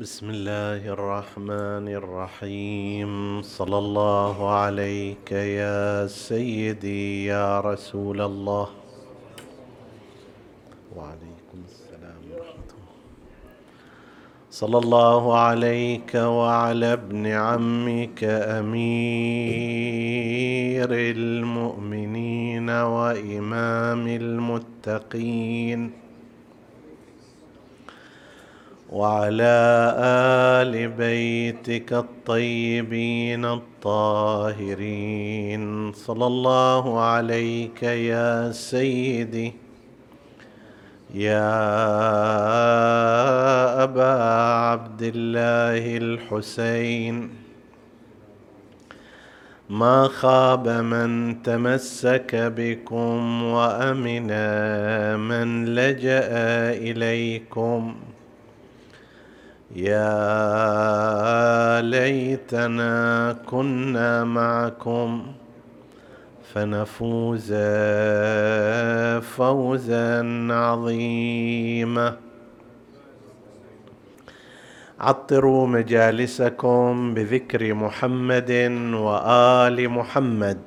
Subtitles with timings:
[0.00, 3.42] بسم الله الرحمن الرحيم.
[3.42, 8.68] صلى الله عليك يا سيدي يا رسول الله.
[10.96, 12.96] وعليكم السلام ورحمة الله.
[14.50, 18.80] صلى الله عليك وعلى ابن عمك أمير
[20.92, 25.92] المؤمنين وإمام المتقين.
[28.90, 29.94] وعلى
[30.62, 35.64] آل بيتك الطيبين الطاهرين.
[35.92, 39.52] صلى الله عليك يا سيدي
[41.14, 41.50] يا
[43.82, 44.22] أبا
[44.74, 47.30] عبد الله الحسين.
[49.70, 54.26] ما خاب من تمسك بكم وأمن
[55.18, 56.28] من لجأ
[56.74, 57.94] إليكم.
[59.76, 60.00] يا
[61.80, 65.26] ليتنا كنا معكم
[66.54, 67.52] فنفوز
[69.22, 72.16] فوزا عظيما.
[75.00, 78.50] عطروا مجالسكم بذكر محمد
[78.92, 80.58] وآل محمد.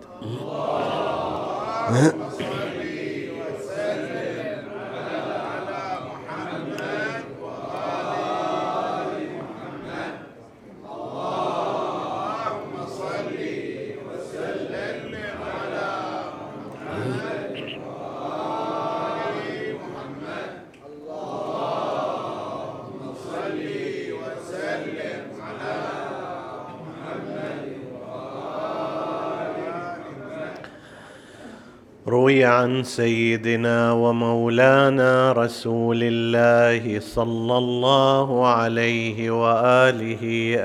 [32.14, 40.24] روي عن سيدنا ومولانا رسول الله صلى الله عليه وآله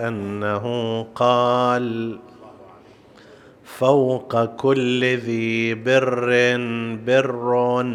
[0.08, 0.66] أنه
[1.14, 2.18] قال
[3.64, 6.28] فوق كل ذي بر
[7.06, 7.86] بر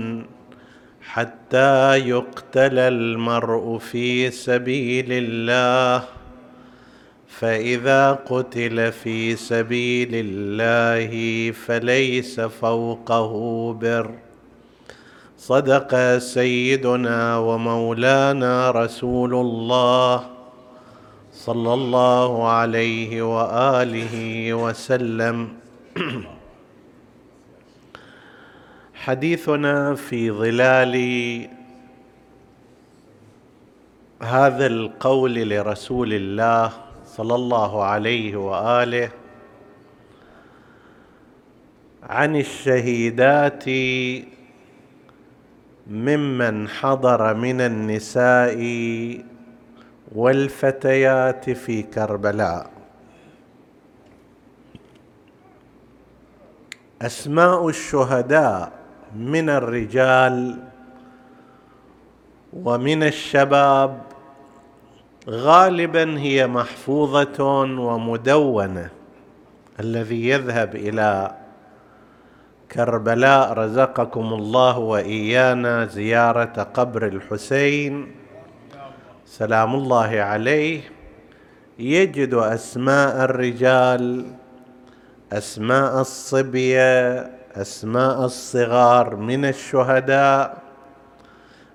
[1.02, 6.13] حتى يقتل المرء في سبيل الله.
[7.44, 13.34] فإذا قتل في سبيل الله فليس فوقه
[13.74, 14.12] بر.
[15.38, 20.30] صدق سيدنا ومولانا رسول الله
[21.34, 25.50] صلى الله عليه وآله وسلم.
[28.94, 30.96] حديثنا في ظلال
[34.22, 36.83] هذا القول لرسول الله
[37.14, 39.10] صلى الله عليه وآله
[42.04, 43.66] عن الشهيدات
[45.88, 48.58] ممن حضر من النساء
[50.16, 52.72] والفتيات في كربلاء.
[57.02, 58.72] أسماء الشهداء
[59.16, 60.60] من الرجال
[62.54, 64.13] ومن الشباب
[65.30, 68.90] غالبا هي محفوظة ومدونة.
[69.80, 71.32] الذي يذهب إلى
[72.72, 78.12] كربلاء رزقكم الله وإيانا زيارة قبر الحسين.
[79.26, 80.82] سلام الله عليه.
[81.80, 84.26] يجد أسماء الرجال
[85.34, 87.20] أسماء الصبية
[87.56, 90.63] أسماء الصغار من الشهداء.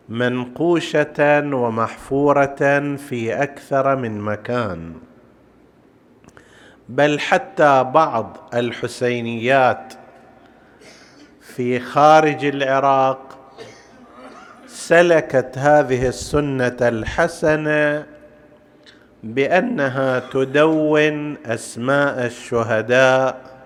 [0.08, 4.92] منقوشة ومحفورة في أكثر من مكان.
[6.88, 9.94] بل حتى بعض الحسينيات
[11.40, 13.38] في خارج العراق
[14.66, 18.06] سلكت هذه السنة الحسنه
[19.22, 23.58] بأنها تدون أسماء الشهداء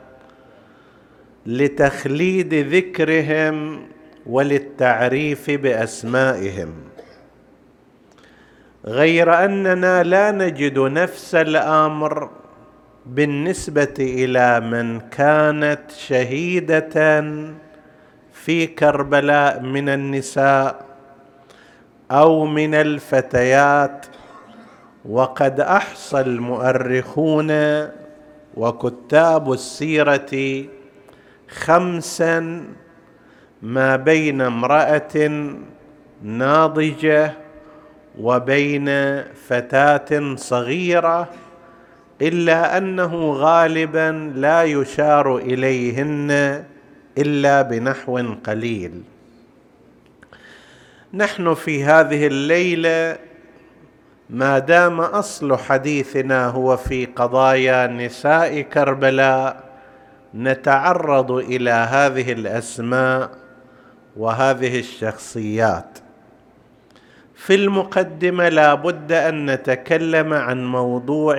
[1.47, 3.87] لتخليد ذكرهم
[4.27, 6.73] وللتعريف بأسمائهم.
[8.85, 12.31] غير أننا لا نجد نفس الأمر
[13.07, 17.25] بالنسبة إلى من كانت شهيدة
[18.33, 20.85] في كربلاء من النساء
[22.11, 24.07] أو من الفتيات.
[25.05, 27.51] وقد أحصى المؤرخون
[28.57, 30.65] وكتاب السيرة
[31.49, 32.65] خمسا
[33.63, 35.43] ما بين امرأة
[36.23, 37.33] ناضجة
[38.19, 38.89] وبين
[39.49, 41.29] فتاة صغيرة
[42.23, 46.65] إلا أنه غالبا لا يشار إليهن
[47.19, 49.03] إلا بنحو قليل.
[51.15, 53.19] نحن في هذه الليلة
[54.31, 59.65] ما دام أصل حديثنا هو في قضايا نساء كربلاء
[60.35, 63.42] نتعرض إلى هذه الأسماء
[64.17, 65.99] وهذه الشخصيات.
[67.35, 71.37] في المقدمة لا بد أن نتكلم عن موضوع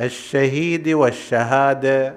[0.00, 2.14] الشهيد والشهادة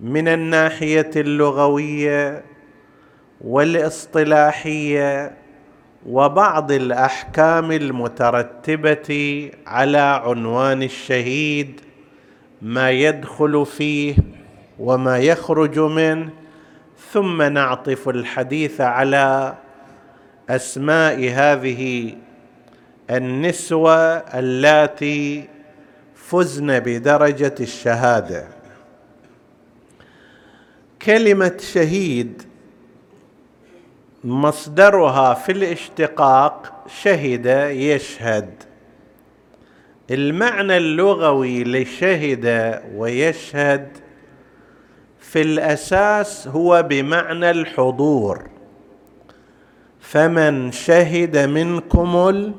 [0.00, 2.44] من الناحية اللغوية
[3.40, 5.32] والاصطلاحية
[6.06, 11.80] وبعض الأحكام المترتبة على عنوان الشهيد
[12.62, 14.14] ما يدخل فيه
[14.78, 16.30] وما يخرج منه
[17.12, 19.54] ثم نعطف الحديث على
[20.48, 22.14] أسماء هذه
[23.10, 25.48] النسوة اللاتي
[26.14, 28.48] فزن بدرجة الشهادة.
[31.02, 32.42] كلمة شهيد
[34.24, 38.50] مصدرها في الاشتقاق شهد يشهد.
[40.10, 43.88] المعنى اللغوي لشهد ويشهد
[45.32, 48.42] في الأساس هو بمعنى الحضور.
[50.00, 52.52] فمن شهد منكم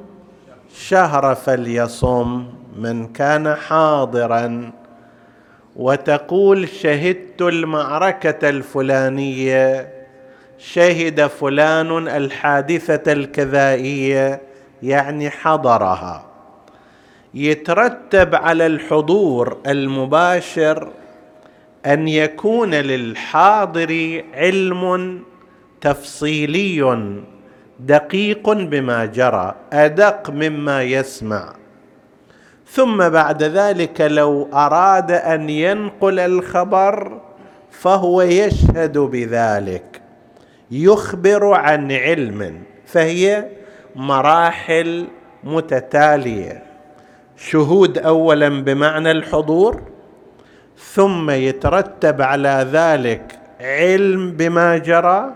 [0.72, 2.46] الشهر فليصم
[2.78, 4.72] من كان حاضرا.
[5.76, 9.90] وتقول شهدت المعركة الفلانية
[10.58, 14.42] شهد فلان الحادثة الكذائية
[14.84, 16.26] يعني حضرها.
[17.34, 20.90] يترتب على الحضور المباشر
[21.86, 25.24] أن يكون للحاضر علم
[25.82, 27.04] تفصيلي
[27.80, 31.54] دقيق بما جرى أدق مما يسمع.
[32.68, 37.22] ثم بعد ذلك لو أراد أن ينقل الخبر
[37.72, 40.02] فهو يشهد بذلك.
[40.72, 43.46] يخبر عن علم فهي
[43.96, 45.08] مراحل
[45.44, 46.64] متتالية.
[47.38, 49.82] شهود اولا بمعنى الحضور
[50.94, 55.34] ثم يترتب على ذلك علم بما جرى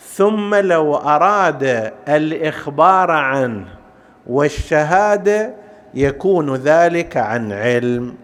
[0.00, 3.66] ثم لو أراد الإخبار عنه
[4.26, 5.54] والشهادة
[5.94, 8.14] يكون ذلك عن علم.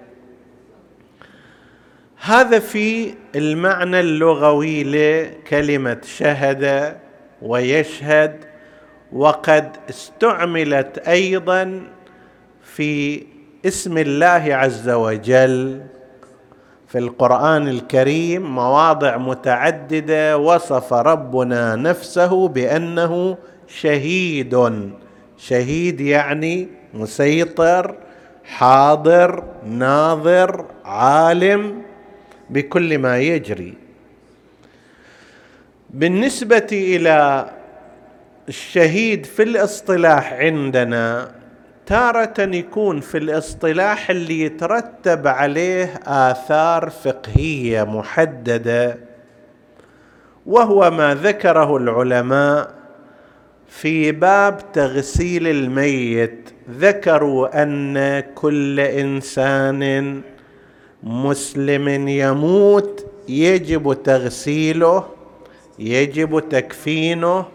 [2.21, 6.95] هذا في المعنى اللغوي لكلمة شهد
[7.43, 8.45] ويشهد
[9.13, 11.83] وقد استعملت أيضا
[12.63, 13.23] في
[13.67, 15.81] اسم الله عز وجل.
[16.89, 23.37] في القرآن الكريم مواضع متعددة وصف ربنا نفسه بأنه
[23.69, 24.71] شهيد.
[25.39, 27.95] شهيد يعني مسيطر
[28.45, 31.83] حاضر ناظر عالم
[32.51, 33.75] بكل ما يجري.
[35.91, 37.51] بالنسبة إلى
[38.49, 41.31] الشهيد في الاصطلاح عندنا
[41.89, 48.99] تارة يكون في الاصطلاح اللي يترتب عليه آثار فقهية محددة
[50.47, 52.75] وهو ما ذكره العلماء
[53.69, 56.51] في باب تغسيل الميت.
[56.71, 60.21] ذكروا أن كل إنسان
[61.03, 65.05] مسلم يموت يجب تغسيله
[65.79, 67.47] يجب تكفينه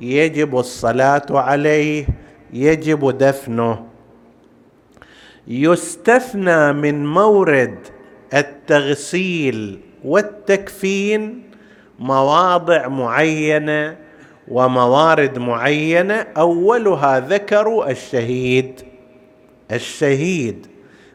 [0.00, 2.06] يجب الصلاة عليه.
[2.52, 3.86] يجب دفنه.
[5.48, 7.78] يستثنى من مورد
[8.34, 11.42] التغسيل والتكفين
[11.98, 13.96] مواضع معينة
[14.48, 18.80] وموارد معينة أولها ذكروا الشهيد.
[19.72, 20.66] الشهيد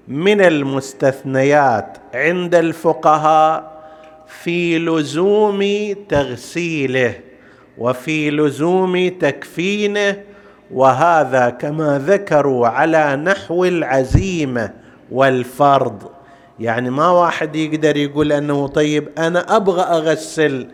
[0.08, 3.82] من المستثنيات عند الفقهاء
[4.27, 7.13] في لزوم تغسيله
[7.77, 10.24] وفي لزوم تكفينه
[10.74, 14.72] وهذا كما ذكروا على نحو العزيمة
[15.12, 16.04] والفرض.
[16.60, 20.68] يعني ما واحد يقدر يقول أنه طيب أنا أبغى أغسل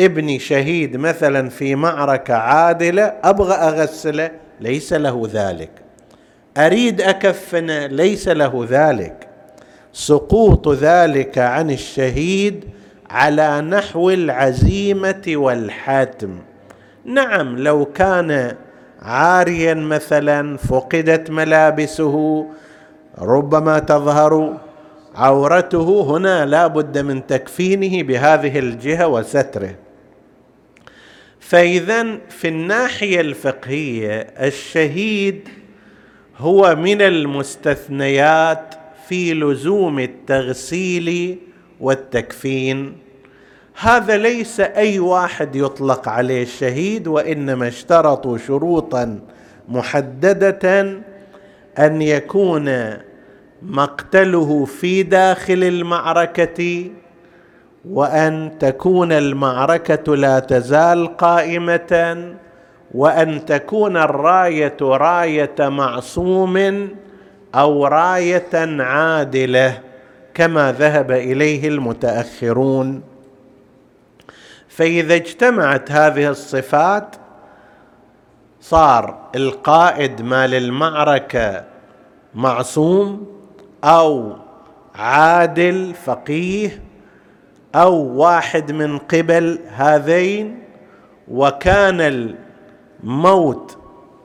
[0.00, 5.70] ابني شهيد مثلا في معركة عادلة أبغى أغسله ليس له ذلك.
[6.56, 9.28] أريد اكفنه ليس له ذلك.
[9.92, 12.64] سقوط ذلك عن الشهيد
[13.10, 16.38] على نحو العزيمة والحاتم
[17.04, 18.56] نعم لو كان
[19.06, 22.46] عاريا مثلا فقدت ملابسه
[23.18, 24.56] ربما تظهر
[25.14, 26.16] عورته.
[26.16, 29.74] هنا لا بد من تكفينه بهذه الجهة وستره.
[31.40, 35.48] فاذا في الناحية الفقهية الشهيد
[36.38, 38.74] هو من المستثنيات
[39.08, 41.38] في لزوم التغسيل
[41.80, 43.05] والتكفين.
[43.78, 49.18] هذا ليس أي واحد يطلق عليه الشهيد وإنما اشترطوا شروطا
[49.68, 50.80] محددة
[51.78, 52.94] أن يكون
[53.62, 56.90] مقتله في داخل المعركة
[57.90, 62.16] وأن تكون المعركة لا تزال قائمة
[62.94, 66.88] وأن تكون الراية راية معصوم
[67.54, 69.78] أو راية عادلة
[70.34, 73.15] كما ذهب إليه المتأخرون.
[74.76, 77.16] فإذا اجتمعت هذه الصفات
[78.60, 81.64] صار القائد مال المعركة
[82.34, 83.26] معصوم
[83.84, 84.36] أو
[84.94, 86.82] عادل فقيه
[87.74, 90.58] أو واحد من قبل هذين
[91.28, 92.34] وكان
[93.04, 93.78] الموت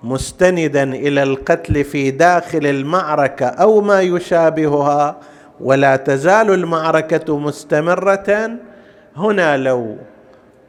[0.04, 5.18] مستندا إلى القتل في داخل المعركة أو ما يشابهها
[5.62, 8.52] ولا تزال المعركة مستمرة.
[9.16, 9.98] هنا لو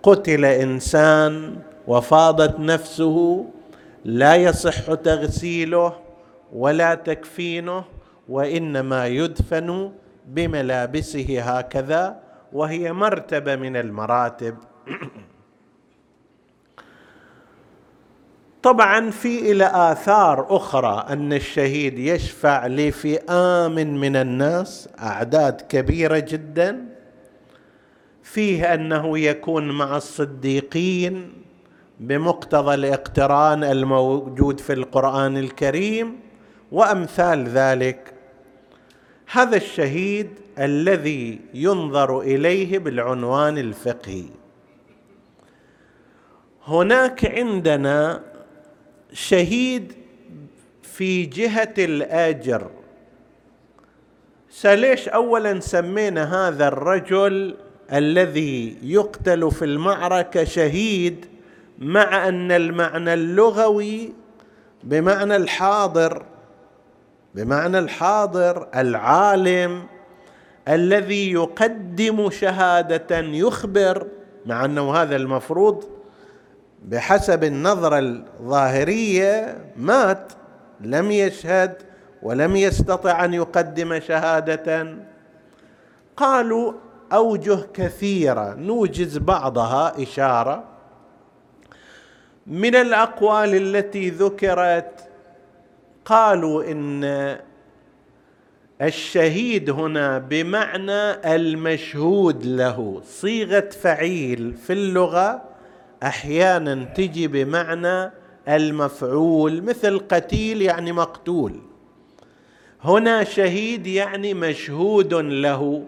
[0.02, 1.56] قتل إنسان
[1.86, 3.46] وفاضت نفسه
[4.04, 5.96] لا يصح تغسيله
[6.52, 7.84] ولا تكفينه
[8.28, 9.92] وإنما يدفن
[10.26, 12.20] بملابسه هكذا
[12.52, 14.56] وهي مرتبة من المراتب.
[18.62, 26.91] طبعا في إلى آثار أخرى أن الشهيد يشفع لفئام من الناس أعداد كبيرة جدا.
[28.22, 31.32] فيه أنه يكون مع الصديقين
[32.00, 36.20] بمقتضى الاقتران الموجود في القرآن الكريم
[36.72, 38.14] وأمثال ذلك.
[39.32, 44.24] هذا الشهيد الذي ينظر إليه بالعنوان الفقهي.
[46.66, 48.22] هناك عندنا
[49.12, 49.92] شهيد
[50.82, 52.70] في جهة الآجر.
[54.50, 57.56] سليش اولا سمينا هذا الرجل
[57.92, 61.26] الذي يقتل في المعركة شهيد
[61.78, 64.12] مع أن المعنى اللغوي
[64.84, 66.22] بمعنى الحاضر
[67.34, 69.82] بمعنى الحاضر العالم
[70.68, 74.06] الذي يقدم شهادة يخبر
[74.46, 75.84] مع أنه هذا المفروض
[76.84, 80.32] بحسب النظرة الظاهرية مات
[80.80, 81.74] لم يشهد
[82.22, 84.96] ولم يستطع أن يقدم شهادة.
[86.16, 86.72] قالوا
[87.14, 88.54] أوجه كثيرة.
[88.54, 90.64] نوجز بعضها إشارة.
[92.46, 95.08] من الأقوال التي ذكرت
[96.04, 97.04] قالوا إن
[98.82, 103.02] الشهيد هنا بمعنى المشهود له.
[103.04, 105.42] صيغة فعيل في اللغة
[106.02, 108.12] أحيانا تجي بمعنى
[108.48, 111.60] المفعول مثل قتيل يعني مقتول.
[112.84, 115.84] هنا شهيد يعني مشهود له.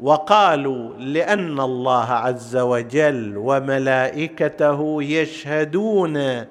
[0.00, 6.44] وقالوا لأن الله عز وجل وملائكته يشهدون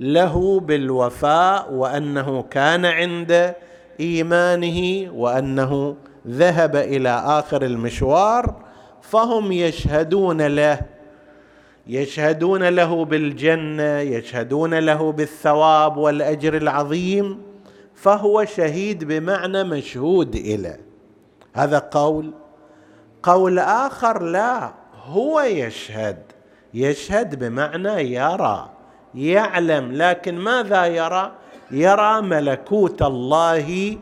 [0.00, 3.54] له بالوفاء وأنه كان عند
[4.00, 5.96] إيمانه وأنه
[6.28, 8.64] ذهب إلى آخر المشوار
[9.02, 10.80] فهم يشهدون له
[11.86, 17.42] يشهدون له بالجنة يشهدون له بالثواب والأجر العظيم
[17.94, 20.80] فهو شهيد بمعنى مشهود اليه
[21.54, 22.43] هذا قول
[23.24, 24.72] قول آخر لا
[25.06, 26.22] هو يشهد.
[26.74, 28.70] يشهد بمعنى يرى
[29.14, 29.92] يعلم.
[29.92, 31.32] لكن ماذا يرى؟
[31.70, 33.98] يرى ملكوت الله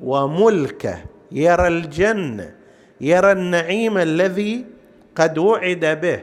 [0.00, 0.98] وملكه.
[1.32, 2.54] يرى الجنه
[3.00, 4.66] يرى النعيم الذي
[5.16, 6.20] قد وعد به.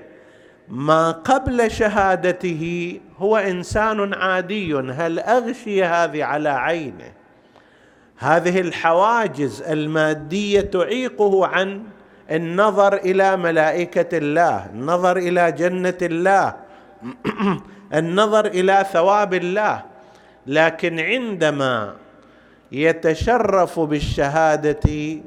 [0.69, 4.73] ما قبل شهادته هو إنسان عادي.
[4.75, 7.11] هل أغشي هذه على عينه؟
[8.17, 11.83] هذه الحواجز المادية تعيقه عن
[12.31, 16.55] النظر إلى ملائكة الله النظر إلى جنة الله
[17.93, 19.83] النظر إلى ثواب الله.
[20.47, 21.95] لكن عندما
[22.71, 25.19] يتشرف بالشهادة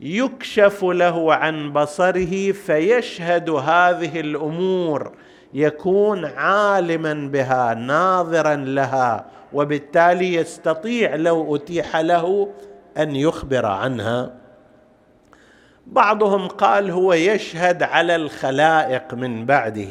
[0.00, 5.12] يكشف له عن بصره فيشهد هذه الأمور
[5.54, 12.48] يكون عالما بها ناظرا لها وبالتالي يستطيع لو أتيح له
[12.98, 14.39] أن يخبر عنها.
[15.90, 19.90] بعضهم قال هو يشهد على الخلائق من بعده.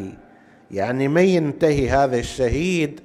[0.71, 3.01] يعني ما ينتهي هذا الشهيد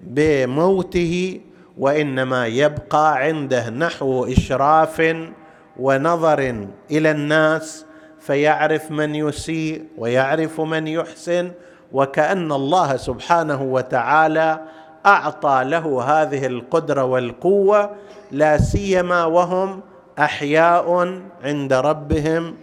[0.00, 1.40] بموته
[1.78, 5.16] وإنما يبقى عنده نحو إشراف
[5.76, 7.86] ونظر إلى الناس
[8.20, 11.50] فيعرف من يسيء ويعرف من يحسن
[11.92, 14.60] وكأن الله سبحانه وتعالى
[15.06, 17.90] أعطى له هذه القدرة والقوة
[18.30, 19.80] لا سيما وهم
[20.18, 22.54] أحياء عند ربهم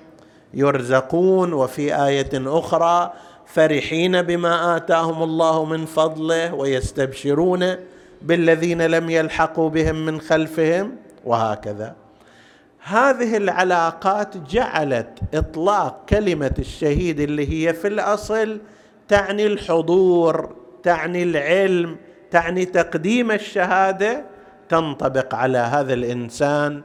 [0.53, 1.53] يرزقون.
[1.53, 3.13] وفي آية أخرى
[3.45, 7.75] فرحين بما آتاهم الله من فضله ويستبشرون
[8.21, 10.95] بالذين لم يلحقوا بهم من خلفهم
[11.25, 11.95] وهكذا.
[12.83, 18.59] هذه العلاقات جعلت إطلاق كلمة الشهيد اللي هي في الأصل
[19.07, 21.97] تعني الحضور تعني العلم
[22.31, 24.25] تعني تقديم الشهادة.
[24.69, 26.81] تنطبق على هذا الإنسان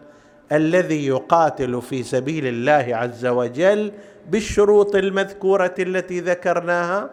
[0.53, 3.93] الذي يقاتل في سبيل الله عز وجل
[4.31, 7.11] بالشروط المذكورة التي ذكرناها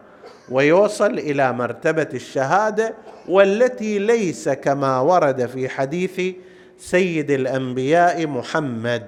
[0.51, 2.93] ويوصل إلى مرتبة الشهادة
[3.29, 6.21] والتي ليس كما ورد في حديث
[6.77, 9.07] سيد الأنبياء محمد.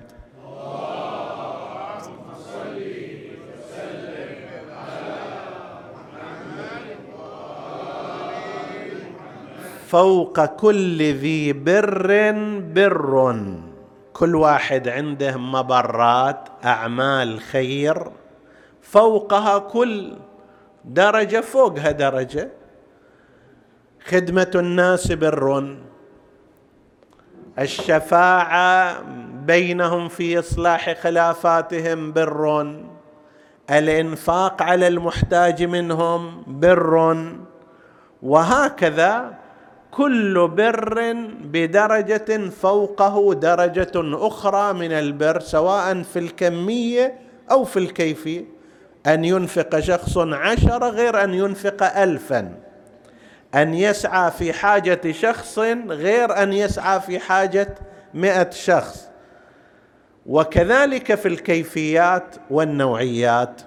[9.87, 12.31] فوق كل ذي بر
[12.73, 13.68] بر.
[14.19, 18.11] كل واحد عنده مبرات أعمال خير
[18.81, 20.13] فوقها كل
[20.85, 22.51] درجة فوقها درجة.
[24.05, 25.77] خدمة الناس بر.
[27.59, 29.01] الشفاعة
[29.45, 32.75] بينهم في إصلاح خلافاتهم بر.
[33.69, 37.25] الإنفاق على المحتاج منهم بر.
[38.21, 39.38] وهكذا
[39.91, 43.91] كل بر بدرجة فوقه درجة
[44.27, 47.17] أخرى من البر سواء في الكمية
[47.51, 48.45] أو في الكيفيه
[49.07, 52.51] أن ينفق شخص عشر غير أن ينفق الفا.
[53.55, 57.75] أن يسعى في حاجة شخص غير أن يسعى في حاجة
[58.13, 59.09] مئة شخص.
[60.25, 63.61] وكذلك في الكيفيات والنوعيات.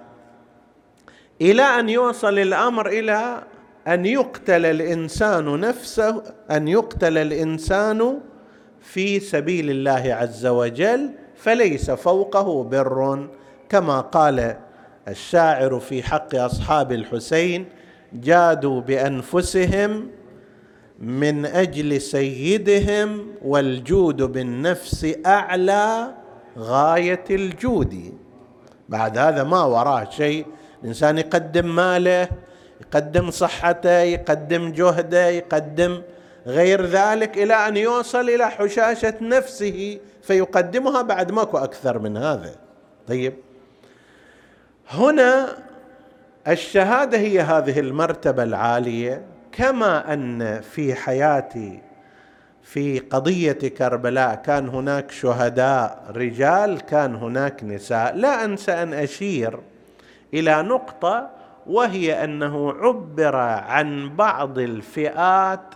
[1.40, 3.42] إلى أن يوصل الأمر إلى
[3.88, 8.18] أن يقتل الإنسان نفسه أن يقتل الإنسان
[8.80, 13.28] في سبيل الله عز وجل فليس فوقه بر.
[13.68, 14.56] كما قال
[15.08, 17.66] الشاعر في حق أصحاب الحسين
[18.12, 20.08] جادوا بأنفسهم
[20.98, 26.14] من أجل سيدهم والجود بالنفس أعلى
[26.58, 28.14] غاية الجود.
[28.88, 30.46] بعد هذا ما وراه شيء
[30.82, 32.28] الإنسان يقدم ماله
[32.82, 36.02] يقدم صحته يقدم جهده يقدم
[36.46, 42.54] غير ذلك إلى أن يوصل إلى حشاشة نفسه فيقدمها بعد ماكو أكثر من هذا.
[43.08, 43.34] طيب.
[44.88, 45.48] هنا
[46.48, 51.80] الشهادة هي هذه المرتبة العالية كما أن في حياتي
[52.62, 58.16] في قضية كربلاء كان هناك شهداء رجال كان هناك نساء.
[58.16, 59.60] لا أنسى أن أشير
[60.34, 65.74] إلى نقطة وهي أنه عبر عن بعض الفئات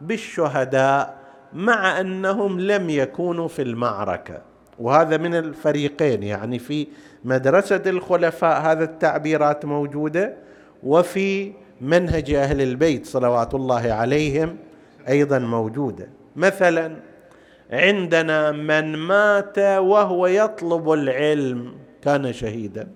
[0.00, 1.18] بالشهداء
[1.52, 4.42] مع أنهم لم يكونوا في المعركة.
[4.78, 6.86] وهذا من الفريقين يعني في
[7.24, 10.34] مدرسة الخلفاء هذا التعبيرات موجودة
[10.82, 14.56] وفي منهج أهل البيت صلوات الله عليهم
[15.08, 16.08] أيضا موجودة.
[16.36, 16.96] مثلا
[17.70, 22.88] عندنا من مات وهو يطلب العلم كان شهيدا.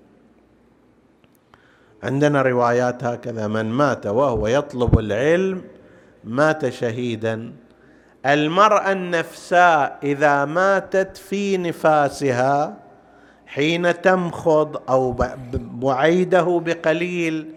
[2.03, 5.63] عندنا روايات هكذا من مات وهو يطلب العلم
[6.25, 7.53] مات شهيدا.
[8.27, 12.77] المرأة النفساء إذا ماتت في نفاسها
[13.47, 15.17] حين تمخض أو
[15.55, 17.55] بعيده بقليل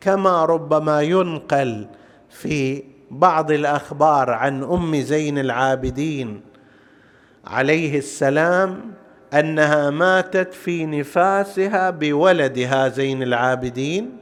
[0.00, 1.86] كما ربما ينقل
[2.30, 6.40] في بعض الأخبار عن أم زين العابدين
[7.46, 8.80] عليه السلام
[9.34, 14.16] أنها ماتت في نفاسها بولدها زين العابدين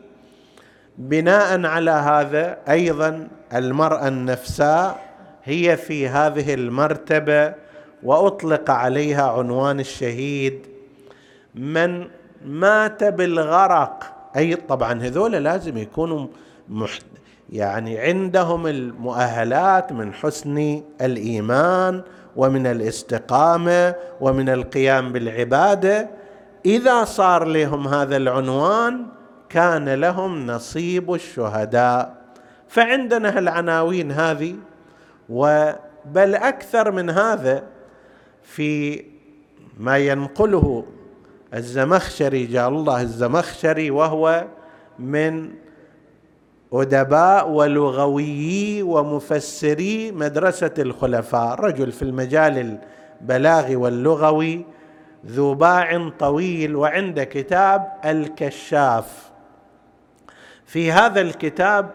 [0.98, 5.04] بناء على هذا أيضا المرأة النفساء
[5.44, 7.54] هي في هذه المرتبة
[8.02, 10.66] وأطلق عليها عنوان الشهيد.
[11.54, 12.06] من
[12.44, 16.26] مات بالغرق أي طبعا هذول لازم يكونوا
[16.68, 17.04] محت
[17.52, 22.02] يعني عندهم المؤهلات من حسن الإيمان
[22.36, 26.10] ومن الاستقامة ومن القيام بالعبادة.
[26.66, 29.06] إذا صار لهم هذا العنوان
[29.48, 32.14] كان لهم نصيب الشهداء.
[32.68, 34.56] فعندنا العناوين هذه
[35.28, 37.62] وبل أكثر من هذا
[38.42, 39.04] في
[39.78, 40.84] ما ينقله
[41.54, 44.44] الزمخشري جاء الله الزمخشري وهو
[44.98, 45.50] من
[46.82, 51.60] أدباء ولغويي ومفسري مدرسة الخلفاء.
[51.60, 52.78] رجل في المجال
[53.22, 54.64] البلاغي واللغوي
[55.26, 59.30] ذو باع طويل وعنده كتاب الكشاف.
[60.66, 61.90] في هذا الكتاب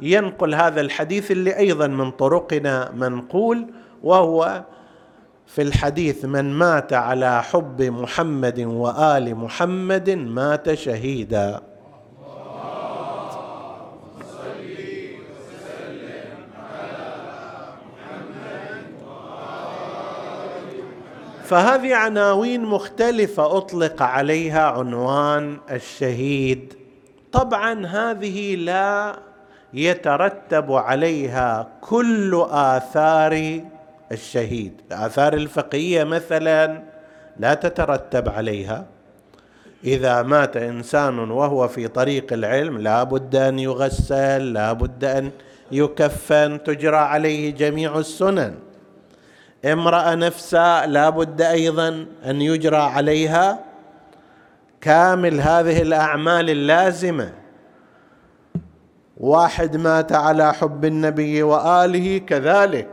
[0.00, 3.66] ينقل هذا الحديث اللي أيضا من طرقنا منقول
[4.02, 4.62] وهو
[5.46, 11.71] في الحديث من مات على حب محمد وآل محمد مات شهيدا.
[21.44, 26.74] فهذه عناوين مختلفة أطلق عليها عنوان الشهيد.
[27.32, 29.16] طبعا هذه لا
[29.74, 33.60] يترتب عليها كل آثار
[34.12, 34.80] الشهيد.
[34.90, 36.82] الآثار الفقهية مثلا
[37.38, 38.86] لا تترتب عليها.
[39.84, 45.30] إذا مات إنسان وهو في طريق العلم لا بد أن يغسل لا بد أن
[45.72, 48.54] يكفن تجرى عليه جميع السنن.
[49.64, 53.58] امرأة نفسها لا بد أيضا أن يجرى عليها
[54.80, 57.32] كامل هذه الأعمال اللازمة.
[59.16, 62.88] واحد مات على حب النبي وآله كذلك.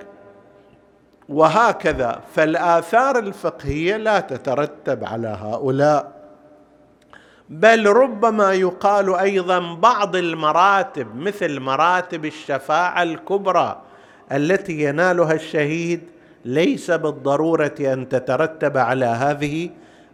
[1.29, 6.19] وهكذا فالآثار الفقهية لا تترتب على هؤلاء.
[7.49, 13.81] بل ربما يقال أيضا بعض المراتب مثل مراتب الشفاعة الكبرى
[14.31, 16.01] التي ينالها الشهيد
[16.45, 19.69] ليس بالضرورة أن تترتب على هذه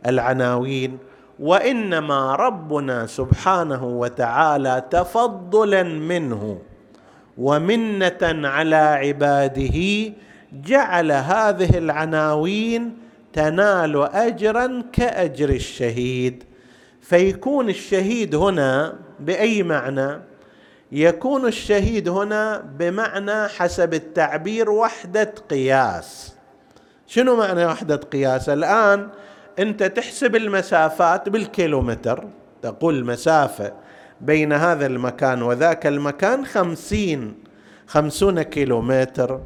[0.08, 0.98] العناوين
[1.40, 6.62] وإنما ربنا سبحانه وتعالى تفضلا منه
[7.38, 10.14] ومنة على عباده
[10.54, 12.98] جعل هذه العناوين
[13.34, 16.44] تنال اجرا كأجر الشهيد.
[17.02, 20.22] فيكون الشهيد هنا بأي معنى؟
[20.92, 26.36] يكون الشهيد هنا بمعنى حسب التعبير وحدة قياس.
[27.08, 29.10] شنو معنى وحدة قياس؟ الآن
[29.60, 32.28] أنت تحسب المسافات بالكيلومتر.
[32.62, 33.74] تقول المسافه
[34.22, 37.36] بين هذا المكان وذاك المكان خمسين
[37.88, 39.42] خمسون كيلومتر.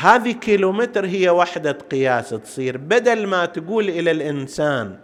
[0.00, 2.76] هذه كيلومتر هي وحدة قياس تصير.
[2.76, 4.98] بدل ما تقول إلى الإنسان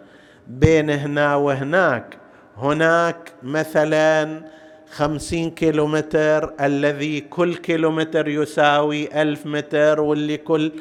[0.46, 2.18] بين هنا وهناك
[2.56, 4.42] هناك مثلا
[4.90, 10.72] خمسين كيلومتر الذي كل كيلومتر يساوي ألف متر واللي كل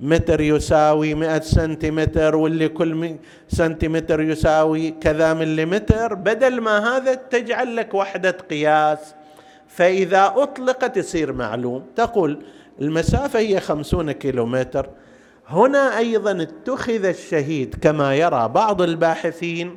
[0.00, 3.16] متر يساوي مئة سنتيمتر واللي كل
[3.48, 6.14] سنتيمتر يساوي كذا مليمتر.
[6.14, 9.14] بدل ما هذا تجعل لك وحدة قياس
[9.68, 11.86] فإذا أطلقت يصير معلوم.
[11.96, 12.42] تقول
[12.80, 14.86] المسافة هي خمسون كيلومتر.
[15.48, 19.76] هنا أيضا اتخذ الشهيد كما يرى بعض الباحثين.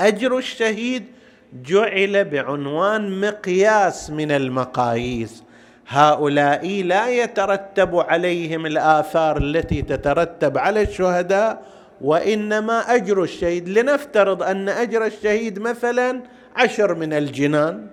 [0.00, 1.04] أجر الشهيد
[1.52, 5.42] جعل بعنوان مقياس من المقاييس.
[5.88, 11.62] هؤلاء لا يترتب عليهم الآثار التي تترتب على الشهداء
[12.00, 16.22] وإنما أجر الشهيد لنفترض أن أجر الشهيد مثلا
[16.56, 17.86] عشر من الجنان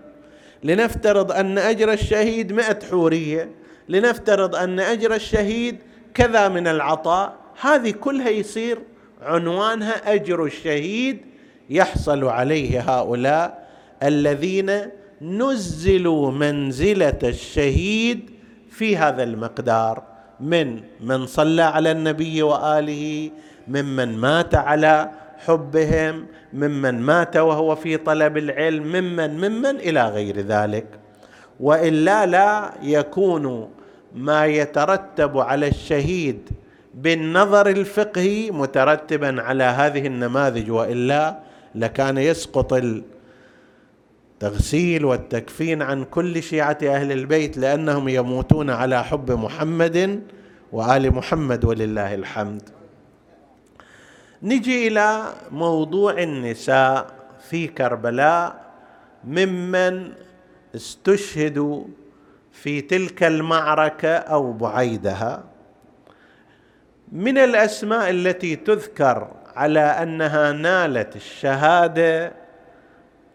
[0.64, 3.50] لنفترض أن أجر الشهيد مئة حورية
[3.90, 5.78] لنفترض أن أجر الشهيد
[6.14, 7.36] كذا من العطاء.
[7.62, 8.80] هذه كلها يصير
[9.22, 11.33] عنوانها أجر الشهيد
[11.70, 13.68] يحصل عليه هؤلاء
[14.04, 14.72] الذين
[15.22, 18.30] نزلوا منزلة الشهيد
[18.70, 20.04] في هذا المقدار.
[20.40, 23.32] من من صلى على النبي وآله
[23.68, 25.10] ممن مات على
[25.46, 30.86] حبهم ممن مات وهو في طلب العلم ممن ممن إلى غير ذلك.
[31.60, 33.70] وإلا لا يكون
[34.16, 36.50] ما يترتب على الشهيد
[36.94, 41.40] بالنظر الفقهي مترتبا على هذه النماذج وإلا
[41.76, 42.74] لكان يسقط
[44.44, 50.24] التغسيل والتكفين عن كل شيعة أهل البيت لأنهم يموتون على حب محمد
[50.72, 52.70] وآل محمد ولله الحمد.
[54.44, 57.08] نجي إلى موضوع النساء
[57.50, 58.64] في كربلاء
[59.24, 60.12] ممن
[60.76, 61.84] استشهدوا
[62.52, 65.44] في تلك المعركة أو بعيدها.
[67.12, 72.34] من الأسماء التي تذكر على أنها نالت الشهادة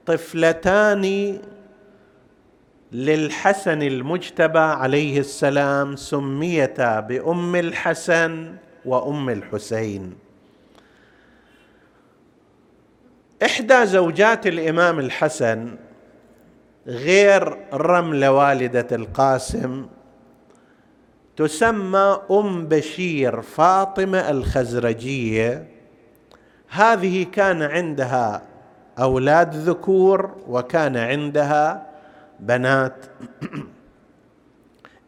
[0.06, 1.38] طفلتان
[2.92, 8.54] للحسن المجتبى عليه السلام سميتا بأم الحسن
[8.84, 10.14] وأم الحسين.
[13.44, 15.76] إحدى زوجات الإمام الحسن
[16.86, 19.86] غير رمله والدة القاسم
[21.36, 25.77] تسمى أم بشير فاطمة الخزرجية.
[26.70, 28.42] هذه كان عندها
[28.98, 31.86] أولاد ذكور وكان عندها
[32.40, 33.04] بنات.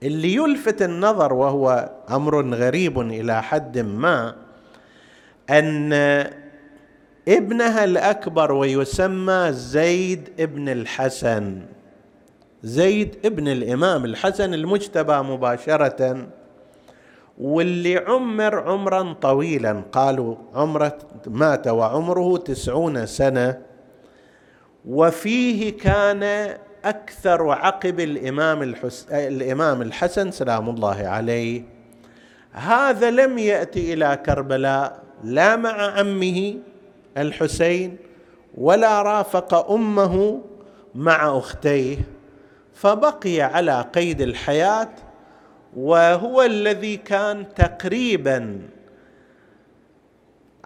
[0.03, 4.35] اللي يلفت النظر وهو أمر غريب إلى حد ما
[5.51, 5.93] أن
[7.29, 11.63] ابنها الأكبر ويسمى زيد ابن الحسن.
[12.63, 16.27] زيد ابن الإمام الحسن المجتبى مباشرة.
[17.39, 23.59] واللي عمر عمرا طويلا قالوا عمره مات وعمره تسعون سنة
[24.89, 29.07] وفيه كان أكثر عقب الإمام الحس...
[29.11, 31.63] الإمام الحسن سلام الله عليه
[32.53, 36.55] هذا لم يأتي إلى كربلاء لا مع عمه
[37.17, 37.97] الحسين
[38.59, 40.41] ولا رافق أمه
[40.95, 41.99] مع أختيه
[42.75, 44.89] فبقي على قيد الحياة
[45.77, 48.61] وهو الذي كان تقريبا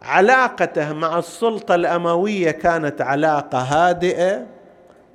[0.03, 4.47] علاقته مع السلطة الأموية كانت علاقة هادئة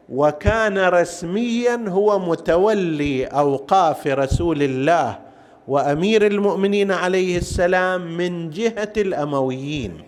[0.09, 5.19] وكان رسميا هو متولي أوقاف رسول الله
[5.67, 10.03] وأمير المؤمنين عليه السلام من جهة الأمويين.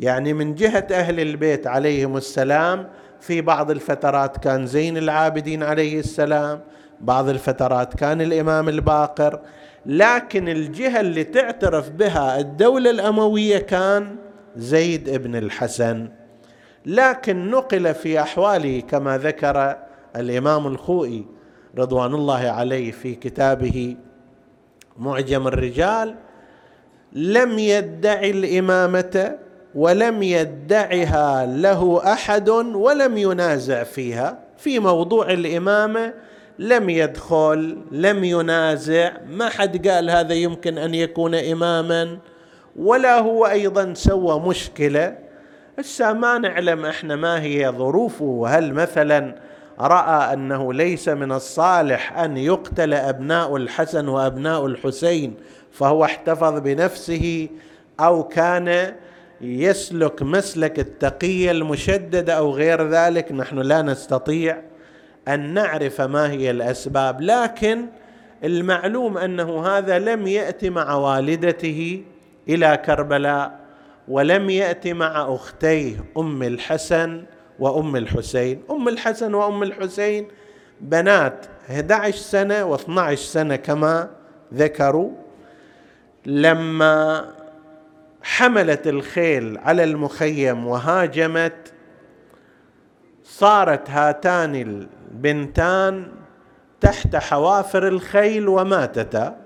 [0.00, 2.88] يعني من جهة أهل البيت عليهم السلام.
[3.20, 6.60] في بعض الفترات كان زين العابدين عليه السلام.
[7.00, 9.40] بعض الفترات كان الإمام الباقر
[9.86, 14.16] لكن الجهة اللي تعترف بها الدولة الأموية كان
[14.56, 16.08] زيد بن الحسن.
[16.86, 19.76] لكن نقل في أحواله كما ذكر
[20.16, 21.26] الإمام الخوئي
[21.78, 23.96] رضوان الله عليه في كتابه
[24.98, 26.14] معجم الرجال
[27.12, 29.38] لم يدعي الإمامة
[29.74, 34.38] ولم يدعها له أحد ولم ينازع فيها.
[34.58, 36.14] في موضوع الإمامة
[36.58, 42.18] لم يدخل لم ينازع ما حد قال هذا يمكن أن يكون اماما
[42.76, 45.18] ولا هو أيضا سوى مشكلة.
[45.78, 48.44] هسه ما نعلم إحنا ما هي ظروفه.
[48.48, 49.34] هل مثلا
[49.80, 55.34] رأى أنه ليس من الصالح أن يقتل أبناء الحسن وأبناء الحسين
[55.72, 57.48] فهو احتفظ بنفسه
[58.00, 58.94] أو كان
[59.40, 64.67] يسلك مسلك التقيه المشدده أو غير ذلك؟ نحن لا نستطيع.
[65.28, 67.86] أن نعرف ما هي الأسباب لكن
[68.44, 72.02] المعلوم أنه هذا لم ياتي مع والدته
[72.48, 73.58] إلى كربلاء
[74.08, 77.24] ولم ياتي مع أختيه أم الحسن
[77.58, 78.62] وأم الحسين.
[78.70, 80.28] أم الحسن وأم الحسين
[80.80, 84.10] بنات 11 سنة و12 سنة كما
[84.54, 85.10] ذكروا.
[86.26, 87.24] لما
[88.22, 91.72] حملت الخيل على المخيم وهاجمت
[93.38, 96.08] صارت هاتان البنتان
[96.80, 99.36] تحت حوافر الخيل وماتتا.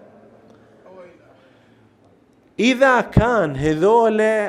[2.59, 4.49] إذا كان هذول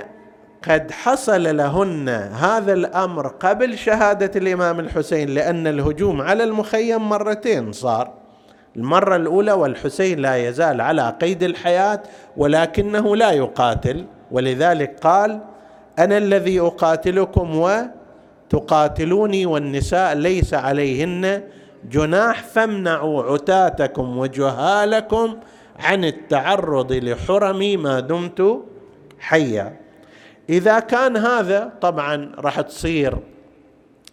[0.69, 8.13] قد حصل لهن هذا الأمر قبل شهادة الإمام الحسين لأن الهجوم على المخيم مرتين صار.
[8.75, 12.03] المرة الأولى والحسين لا يزال على قيد الحياة
[12.37, 14.05] ولكنه لا يقاتل.
[14.31, 15.39] ولذلك قال
[15.99, 17.55] أنا الذي أقاتلكم
[18.53, 21.43] وتقاتلوني والنساء ليس عليهن
[21.91, 25.37] جناح فامنعوا عتاتكم وجهالكم
[25.79, 28.63] عن التعرض لحرمي ما دمت
[29.19, 29.79] حيا.
[30.49, 33.17] إذا كان هذا طبعا راح تصير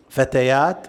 [0.09, 0.87] فتيات.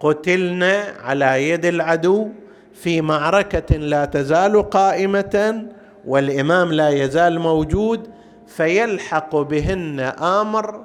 [0.00, 0.62] قتلن
[1.04, 2.28] على يد العدو
[2.74, 5.66] في معركة لا تزال قائمة
[6.06, 8.10] والإمام لا يزال موجود
[8.46, 10.84] فيلحق بهن آمر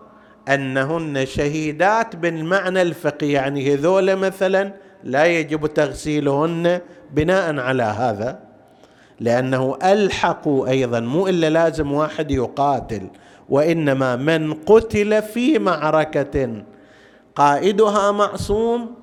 [0.50, 6.82] أنهن شهيدات بالمعنى الفقهي يعني هذول مثلا لا يجب تغسيلهن
[7.12, 8.40] بناء على هذا
[9.20, 13.08] لأنه ألحقوا أيضا مو إلا لازم واحد يقاتل
[13.50, 16.64] وإنما من قتل في معركة
[17.36, 18.96] قائدها معصوم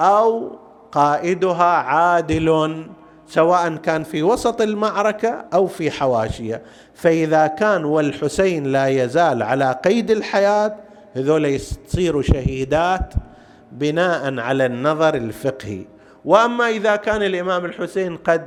[0.00, 0.58] أو
[0.92, 2.86] قائدها عادل
[3.26, 6.60] سواء كان في وسط المعركة أو في حواشيها
[6.94, 10.76] فإذا كان والحسين لا يزال على قيد الحياة
[11.14, 13.14] هذول يصيروا شهيدات
[13.72, 15.86] بناء على النظر الفقهي.
[16.24, 18.46] وأما إذا كان الإمام الحسين قد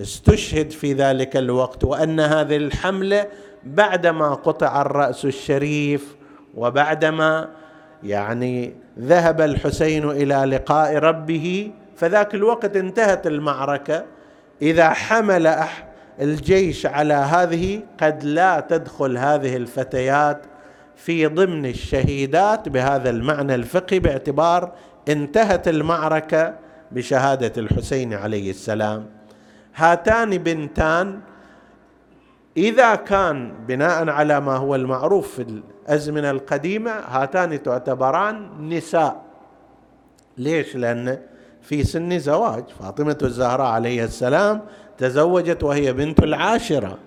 [0.00, 3.26] استشهد في ذلك الوقت وأن هذه الحملة
[3.64, 6.16] بعدما قطع الرأس الشريف
[6.54, 7.48] وبعدما
[8.02, 14.04] يعني ذهب الحسين إلى لقاء ربه فذاك الوقت انتهت المعركة.
[14.62, 15.54] إذا حمل
[16.20, 20.42] الجيش على هذه قد لا تدخل هذه الفتيات
[21.04, 24.72] في ضمن الشهيدات بهذا المعنى الفقهي باعتبار
[25.08, 26.54] انتهت المعركة
[26.92, 29.06] بشهادة الحسين عليه السلام.
[29.74, 31.20] هاتان بنتان
[32.56, 39.22] إذا كان بناء على ما هو المعروف في الأزمنة القديمة هاتان تعتبران نساء.
[40.38, 41.18] ليش؟ لأن
[41.62, 42.64] في سن زواج.
[42.80, 44.60] فاطمة الزهراء عليه السلام
[44.98, 46.98] تزوجت وهي بنت العاشرة.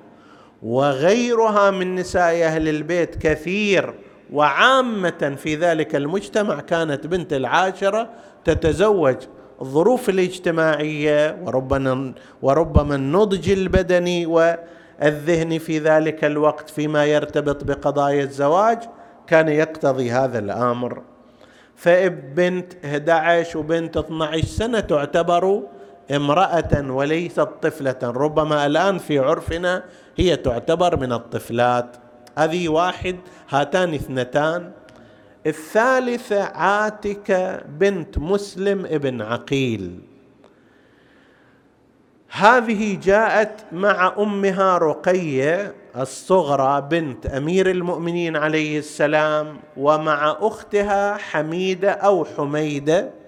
[0.66, 3.94] وغيرها من نساء أهل البيت كثير
[4.34, 8.10] وعامة في ذلك المجتمع كانت بنت العاشرة
[8.46, 9.16] تتزوج.
[9.62, 18.80] الظروف الاجتماعية وربما وربما النضج البدني والذهني في ذلك الوقت فيما يرتبط بقضايا الزواج
[19.28, 21.02] كان يقتضي هذا الأمر.
[21.76, 25.62] فبنت 11 وبنت 12 سنة تعتبر
[26.12, 29.84] امرأة وليست طفلة ربما الآن في عرفنا
[30.18, 31.98] هي تعتبر من الطفلات.
[32.38, 33.16] هذه واحد
[33.50, 34.72] هاتان اثنتان.
[35.48, 40.00] الثالثه عاتكة بنت مسلم ابن عقيل.
[42.30, 52.26] هذه جاءت مع أمها رقية الصغرى بنت أمير المؤمنين عليه السلام ومع أختها حميدة أو
[52.26, 53.25] حميدة.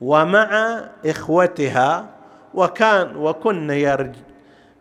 [0.00, 2.06] ومع إخوتها
[2.54, 4.12] وكان وكن يرج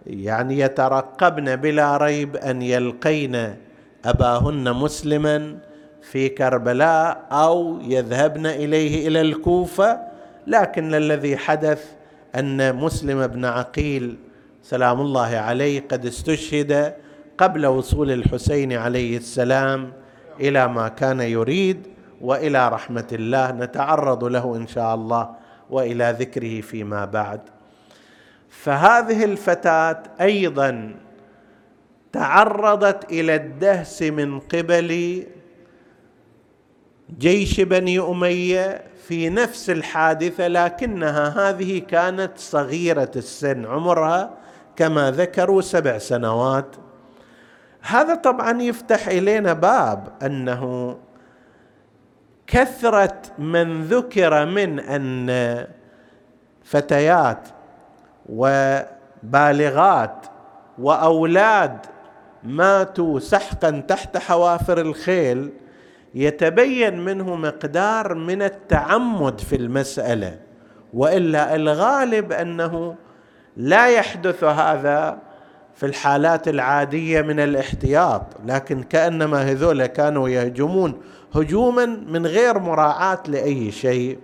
[0.07, 3.55] يعني يترقبن بلا ريب أن يلقين
[4.05, 5.57] أباهن مسلما
[6.01, 9.99] في كربلاء أو يذهبن إليه إلى الكوفة
[10.47, 11.85] لكن الذي حدث
[12.35, 14.17] أن مسلم بن عقيل
[14.63, 16.93] سلام الله عليه قد استشهد
[17.37, 19.91] قبل وصول الحسين عليه السلام
[20.39, 21.87] إلى ما كان يريد.
[22.23, 25.29] وإلى رحمة الله نتعرض له إن شاء الله
[25.69, 27.41] وإلى ذكره فيما بعد.
[28.49, 30.95] فهذه الفتاة أيضا
[32.11, 35.23] تعرضت إلى الدهس من قبل
[37.19, 44.33] جيش بني أمية في نفس الحادثة لكنها هذه كانت صغيرة السن عمرها
[44.75, 46.75] كما ذكروا سبع سنوات.
[47.81, 50.97] هذا طبعا يفتح إلينا باب أنه
[52.53, 55.67] كثرة من ذكر من أن
[56.63, 57.47] فتيات
[58.29, 60.25] وبالغات
[60.79, 61.77] وأولاد
[62.43, 65.51] ماتوا سحقا تحت حوافر الخيل
[66.15, 70.39] يتبين منه مقدار من التعمد في المسألة.
[70.93, 72.95] وإلا الغالب أنه
[73.57, 75.17] لا يحدث هذا
[75.75, 81.01] في الحالات العادية من الاحتياط لكن كأنما هذول كانوا يهجمون
[81.35, 84.17] هجوما من غير مراعاة لأي شيء.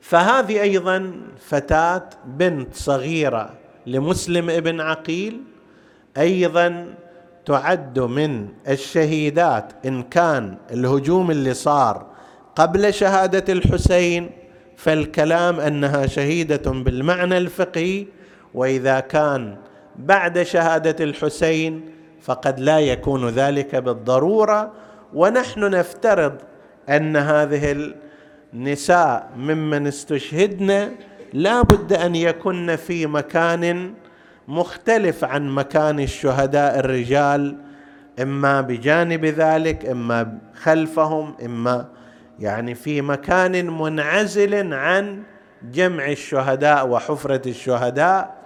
[0.00, 3.50] فهذه أيضا فتاة بنت صغيرة
[3.86, 5.42] لمسلم ابن عقيل
[6.18, 6.94] أيضا
[7.46, 12.06] تعد من الشهيدات إن كان الهجوم اللي صار
[12.56, 14.30] قبل شهادة الحسين
[14.76, 18.06] فالكلام أنها شهيدة بالمعنى الفقهي
[18.54, 19.56] وإذا كان
[19.96, 21.90] بعد شهادة الحسين
[22.22, 24.72] فقد لا يكون ذلك بالضرورة
[25.16, 26.34] ونحن نفترض
[26.88, 27.92] أن هذه
[28.54, 30.92] النساء ممن استشهدن
[31.32, 33.94] لا بد أن يكن في مكان
[34.48, 37.56] مختلف عن مكان الشهداء الرجال
[38.22, 41.88] إما بجانب ذلك إما خلفهم إما
[42.38, 45.22] يعني في مكان منعزل عن
[45.72, 48.36] جمع الشهداء وحفرة الشهداء.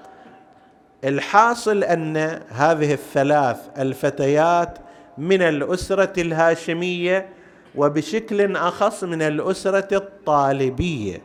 [1.04, 2.16] الحاصل أن
[2.50, 4.78] هذه الثلاث الفتيات
[5.20, 7.28] من الأسرة الهاشمية
[7.74, 11.22] وبشكل أخص من الأسرة الطالبية.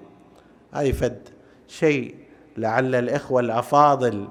[0.73, 1.19] هاي فد
[1.67, 2.15] شيء
[2.57, 4.27] لعل الإخوة الأفاضل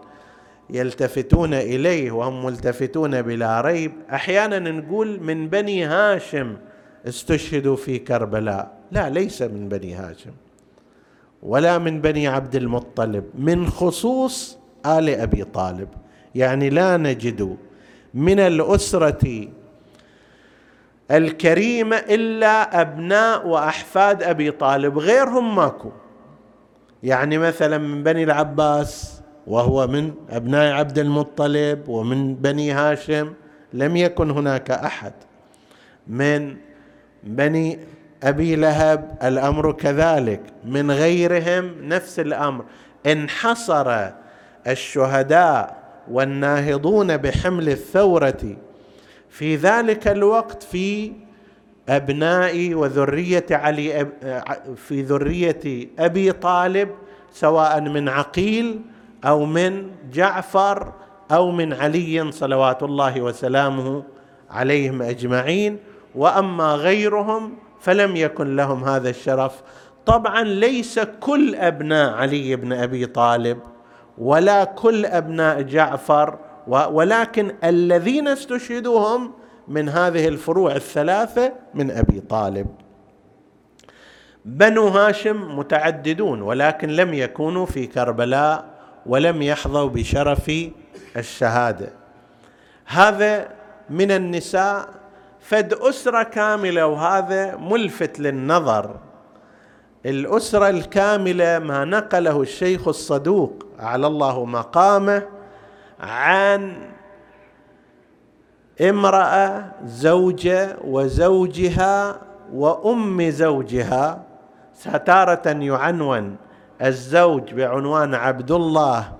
[0.70, 3.92] يلتفتون إليه وهم ملتفتون بلا ريب.
[4.12, 6.56] أحيانا نقول من بني هاشم
[7.08, 8.78] استشهدوا في كربلاء.
[8.92, 10.32] لا ليس من بني هاشم
[11.42, 15.88] ولا من بني عبد المطلب من خصوص آل أبي طالب.
[16.34, 17.56] يعني لا نجد
[18.14, 19.48] من الأسرة
[21.10, 25.92] الكريمه إلا أبناء وأحفاد أبي طالب غيرهم ماكو.
[27.02, 33.32] يعني مثلا من بني العباس وهو من أبناء عبد المطلب ومن بني هاشم
[33.72, 35.12] لم يكن هناك أحد.
[36.06, 36.56] من
[37.22, 37.78] بني
[38.22, 42.64] أبي لهب الأمر كذلك من غيرهم نفس الأمر.
[43.06, 44.08] انحصر
[44.66, 48.56] الشهداء والناهضون بحمل الثورة.
[49.28, 51.12] في ذلك الوقت في
[51.88, 54.06] أبناء وذرية علي
[54.76, 56.88] في ذرية أبي طالب
[57.32, 58.80] سواء من عقيل
[59.24, 60.92] أو من جعفر
[61.30, 64.02] أو من علي صلوات الله وسلامه
[64.50, 65.78] عليهم أجمعين.
[66.14, 69.62] وأما غيرهم فلم يكن لهم هذا الشرف.
[70.06, 73.58] طبعا ليس كل أبناء علي بن أبي طالب
[74.18, 79.32] ولا كل أبناء جعفر ولكن الذين استشهدوا هم
[79.68, 82.66] من هذه الفروع الثلاثة من أبي طالب.
[84.44, 88.64] بنو هاشم متعددون ولكن لم يكونوا في كربلاء
[89.06, 90.52] ولم يحظوا بشرف
[91.16, 91.92] الشهادة.
[92.86, 93.48] هذا
[93.90, 94.88] من النساء
[95.40, 98.96] فد أسرة كاملة وهذا ملفت للنظر.
[100.06, 105.22] الأسرة الكاملة ما نقله الشيخ الصدوق على الله مقامه
[106.00, 106.76] عن
[108.80, 112.20] امرأة زوجة وزوجها
[112.54, 114.22] وأم زوجها
[114.74, 116.36] ستارة يعنون
[116.82, 119.12] الزوج بعنوان عبد الله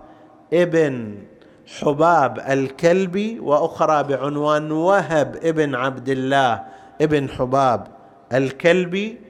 [0.53, 1.14] ابن
[1.80, 6.62] حباب الكلبي وأخرى بعنوان وهب ابن عبد الله
[7.01, 7.87] ابن حباب
[8.32, 9.24] الكلبي.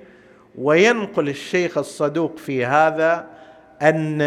[0.58, 3.26] وينقل الشيخ الصدوق في هذا
[3.82, 4.22] أن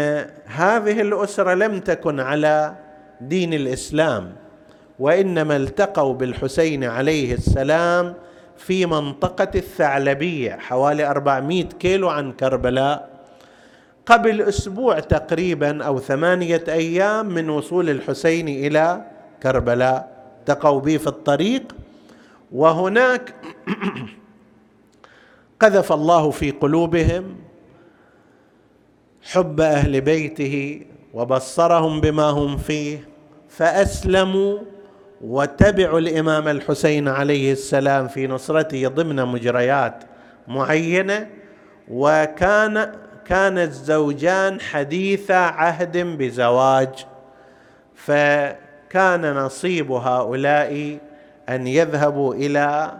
[0.46, 2.74] هذه الأسرة لم تكن على
[3.20, 4.32] دين الإسلام
[4.98, 8.14] وإنما التقوا بالحسين عليه السلام
[8.56, 13.08] في منطقة الثعلبية حوالي 400 كيلو عن كربلاء.
[14.06, 19.04] قبل أسبوع تقريبا أو ثمانية أيام من وصول الحسين إلى
[19.42, 20.18] كربلاء.
[20.40, 21.62] التقوا به في الطريق
[22.52, 23.34] وهناك
[25.60, 27.36] قذف الله في قلوبهم
[29.32, 30.82] حب أهل بيته
[31.14, 33.08] وبصرهم بما هم فيه
[33.48, 34.58] فأسلموا
[35.20, 40.04] وتبعوا الإمام الحسين عليه السلام في نصرته ضمن مجريات
[40.48, 41.26] معينة
[41.88, 42.92] وكان
[43.24, 47.06] كان الزوجان حديث عهد بزواج
[47.94, 50.98] فكان نصيب هؤلاء
[51.48, 52.92] أن يذهبوا إلى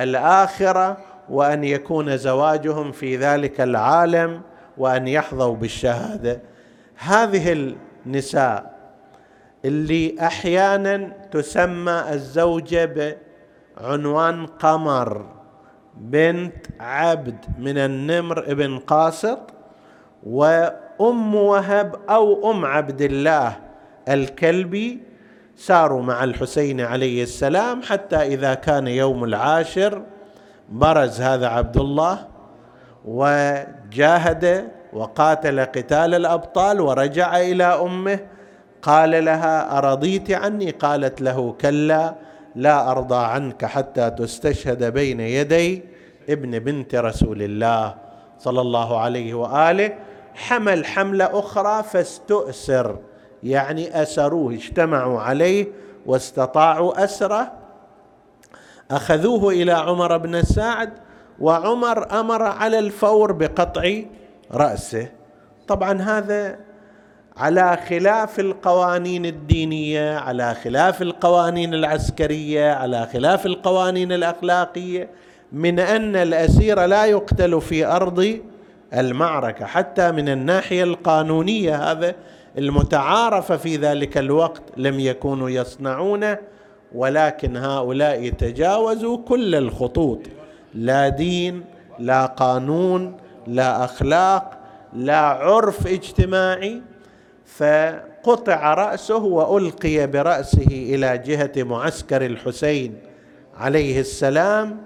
[0.00, 0.96] الآخرة
[1.30, 4.40] وأن يكون زواجهم في ذلك العالم
[4.78, 6.40] وأن يحظوا بالشهادة.
[6.96, 7.74] هذه
[8.06, 8.80] النساء
[9.64, 13.14] اللي أحيانا تسمى الزوجة
[13.76, 15.26] بعنوان قمر
[15.96, 19.38] بنت عبد من النمر ابن قاسط
[20.22, 23.56] وأم وهب أو أم عبد الله
[24.08, 25.00] الكلبي
[25.56, 30.02] ساروا مع الحسين عليه السلام حتى إذا كان يوم العاشر
[30.70, 32.26] برز هذا عبد الله
[33.04, 38.18] وجاهد وقاتل قتال الأبطال ورجع إلى أمه.
[38.82, 42.14] قال لها أرضيت عني؟ قالت له كلا
[42.54, 45.84] لا أرضى عنك حتى تستشهد بين يدي
[46.28, 47.94] ابن بنت رسول الله
[48.38, 49.92] صلى الله عليه وآله.
[50.34, 52.98] حمل حملة أخرى فاستؤسر
[53.42, 55.66] يعني أسروه اجتمعوا عليه
[56.06, 57.59] واستطاعوا أسره.
[58.90, 60.92] أخذوه إلى عمر بن سعد
[61.40, 64.02] وعمر أمر على الفور بقطع
[64.52, 65.08] رأسه.
[65.68, 66.58] طبعا هذا
[67.36, 75.08] على خلاف القوانين الدينية على خلاف القوانين العسكرية على خلاف القوانين الأخلاقية
[75.52, 78.40] من أن الأسير لا يقتل في أرض
[78.94, 82.14] المعركة حتى من الناحية القانونية هذا
[82.58, 86.38] المتعارف في ذلك الوقت لم يكونوا يصنعونه.
[86.94, 90.18] ولكن هؤلاء تجاوزوا كل الخطوط.
[90.74, 91.64] لا دين
[91.98, 93.16] لا قانون
[93.46, 94.58] لا أخلاق
[94.92, 96.82] لا عرف اجتماعي.
[97.46, 102.98] فقطع رأسه وألقي برأسه إلى جهة معسكر الحسين
[103.56, 104.76] عليه السلام.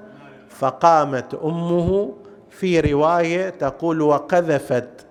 [0.48, 2.12] فقامت أمه
[2.50, 5.07] في رواية تقول وقذفت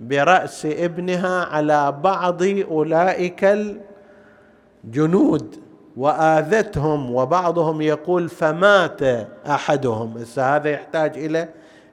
[0.00, 3.56] برأس ابنها على بعض أولئك
[4.84, 5.56] الجنود
[5.96, 9.00] وآذتهم وبعضهم يقول فمات
[9.46, 10.24] أحدهم.
[10.38, 11.48] هذا يحتاج إلى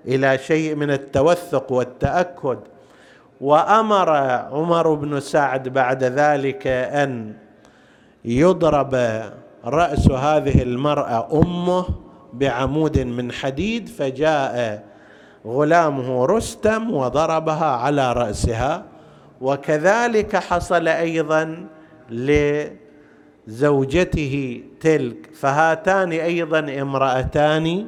[0.08, 2.60] إلى شيء من التوثق والتأكد.
[3.42, 4.10] وأمر
[4.52, 7.34] عمر بن سعد بعد ذلك أن
[8.26, 9.22] يضرب
[9.66, 11.86] رأس هذه المرأة أمه
[12.34, 14.84] بعمود من حديد فجاء
[15.46, 18.84] غلامه رستم وضربها على رأسها.
[19.42, 21.68] وكذلك حصل أيضا
[23.48, 27.88] لزوجته تلك فهاتان أيضا امرأتان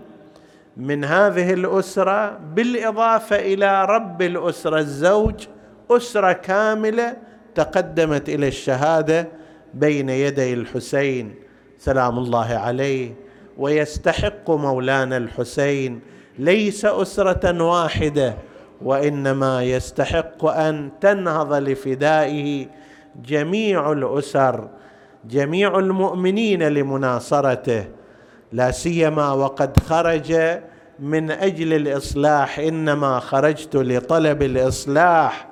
[0.77, 5.47] من هذه الأسرة بالإضافة إلى رب الأسرة الزوج
[5.91, 7.17] أسرة كاملة
[7.55, 9.27] تقدمت إلى الشهادة
[9.73, 11.35] بين يدي الحسين
[11.77, 13.13] سلام الله عليه.
[13.57, 16.01] ويستحق مولانا الحسين
[16.39, 18.33] ليس أسرة واحدة
[18.81, 22.67] وإنما يستحق أن تنهض لفدائه
[23.25, 24.69] جميع الأسر.
[25.29, 27.85] جميع المؤمنين لمناصرته
[28.51, 30.37] لا سيما وقد خرج
[30.99, 35.47] من أجل الإصلاح إنما خرجت لطلب الإصلاح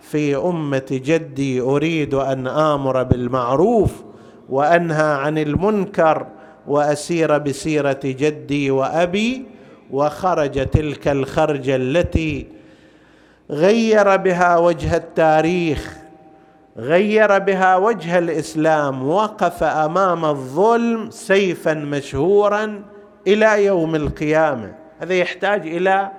[0.00, 4.02] في أمة جدي أريد أن آمر بالمعروف
[4.48, 6.26] وأنهى عن المنكر
[6.66, 9.44] وأسير بسيرة جدي وأبي
[9.90, 12.46] وخرج تلك الخرجه التي
[13.50, 15.96] غير بها وجه التاريخ
[16.76, 22.82] غير بها وجه الإسلام وقف أمام الظلم سيفا مشهورا
[23.26, 24.74] إلى يوم القيامة.
[24.98, 26.10] هذا يحتاج إلى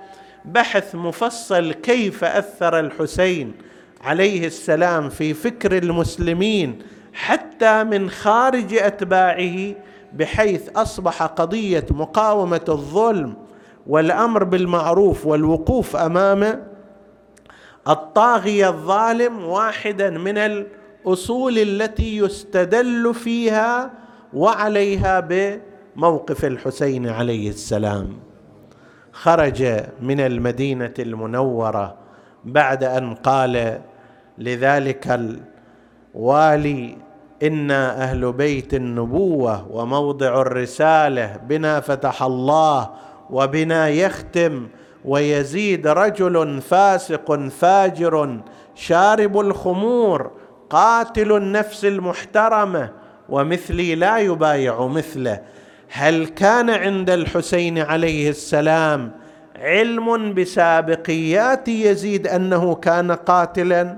[0.44, 3.52] بحث مفصل كيف أثر الحسين
[4.00, 6.78] عليه السلام في فكر المسلمين
[7.12, 9.74] حتى من خارج أتباعه
[10.12, 13.34] بحيث أصبح قضية مقاومة الظلم
[13.86, 16.73] والأمر بالمعروف والوقوف امام
[17.88, 23.90] الطاغيه الظالم واحدا من الأصول التي يستدل فيها
[24.34, 28.16] وعليها بموقف الحسين عليه السلام.
[29.12, 31.94] خرج من المدينة المنورة
[32.44, 33.80] بعد أن قال
[34.38, 35.34] لذلك
[36.14, 36.96] الوالي
[37.42, 42.90] أنا أهل بيت النبوة وموضع الرسالة بنا فتح الله
[43.30, 44.68] وبنا يختم
[45.04, 48.40] ويزيد رجل فاسق فاجر
[48.74, 50.30] شارب الخمور
[50.70, 52.90] قاتل النفس المحترمة
[53.28, 55.40] ومثلي لا يبايع مثله.
[55.88, 59.12] هل كان عند الحسين عليه السلام
[59.58, 63.96] علم بسابقيات يزيد أنه كان قاتلا؟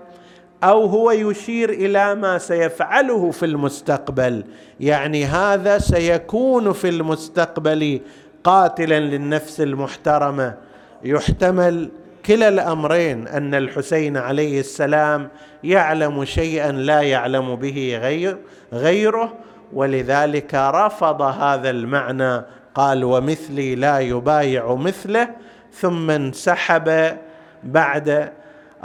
[0.64, 4.44] أو هو يشير إلى ما سيفعله في المستقبل؟
[4.80, 8.00] يعني هذا سيكون في المستقبل
[8.44, 10.65] قاتلا للنفس المحترمة.
[11.06, 11.90] يحتمل
[12.26, 15.28] كلا الأمرين أن الحسين عليه السلام
[15.64, 18.38] يعلم شيئا لا يعلم به غير
[18.72, 19.34] غيره
[19.72, 22.42] ولذلك رفض هذا المعنى
[22.74, 25.28] قال ومثلي لا يبايع مثله.
[25.72, 27.16] ثم انسحب
[27.64, 28.32] بعد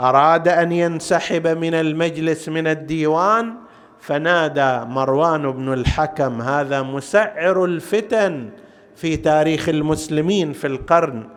[0.00, 3.54] أراد أن ينسحب من المجلس من الديوان
[4.00, 8.50] فنادى مروان بن الحكم هذا مسعر الفتن
[8.96, 11.28] في تاريخ المسلمين في القرن.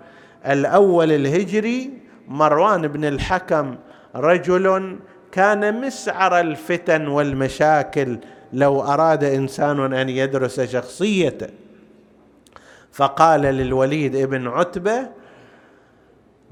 [0.48, 1.92] الأول الهجري
[2.28, 3.76] مروان بن الحكم
[4.16, 4.98] رجل
[5.32, 8.20] كان مسعر الفتن والمشاكل
[8.54, 11.48] لو أراد إنسان أن يدرس شخصيته.
[12.92, 15.10] فقال للوليد ابن عتبة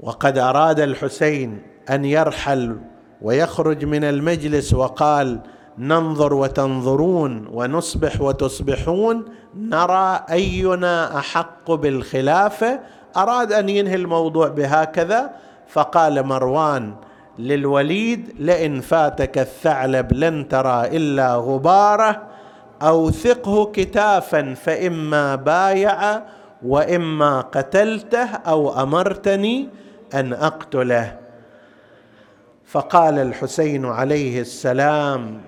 [0.00, 2.78] وقد أراد الحسين أن يرحل
[3.22, 5.40] ويخرج من المجلس وقال
[5.78, 9.24] ننظر وتنظرون ونصبح وتصبحون
[9.54, 12.80] نرى أينا أحق بالخلافة
[13.16, 15.30] أراد أن ينهي الموضوع بهكذا
[15.68, 16.94] فقال مروان
[17.38, 22.22] للوليد لئن فاتك الثعلب لن ترى إلا غباره
[22.82, 26.22] اوثقه كتافا فإما بايع
[26.66, 29.68] وإما قتلته أو أمرتني
[30.14, 31.16] أن أقتله.
[32.66, 35.40] فقال الحسين عليه السلام